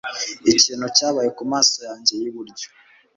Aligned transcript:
Ikintu 0.53 0.85
cyabaye 0.97 1.29
kumaso 1.37 1.77
yanjye 1.87 2.13
yiburyo. 2.21 2.67